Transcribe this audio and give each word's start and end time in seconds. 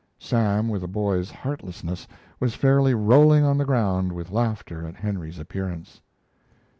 Sam, 0.17 0.67
with 0.67 0.83
a 0.83 0.87
boy's 0.87 1.29
heartlessness, 1.29 2.07
was 2.39 2.55
fairly 2.55 2.95
rolling 2.95 3.43
on 3.43 3.59
the 3.59 3.65
ground 3.65 4.11
with 4.13 4.31
laughter 4.31 4.87
at 4.87 4.95
Henry's 4.95 5.37
appearance. 5.37 6.01